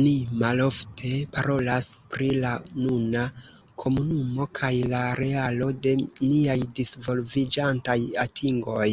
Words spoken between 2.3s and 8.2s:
la nuna komunumo kaj la realo de niaj disvolviĝantaj